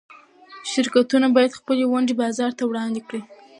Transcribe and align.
شرکتونه 0.71 1.27
باید 1.35 1.57
خپلې 1.59 1.83
ونډې 1.91 2.13
بازار 2.21 2.51
ته 2.57 2.63
وړاندې 2.65 3.01
کړي. 3.07 3.21